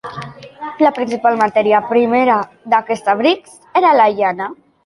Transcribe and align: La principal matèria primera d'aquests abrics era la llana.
La 0.85 0.91
principal 0.95 1.37
matèria 1.43 1.83
primera 1.91 2.39
d'aquests 2.75 3.15
abrics 3.15 3.57
era 3.83 3.97
la 4.03 4.13
llana. 4.19 4.53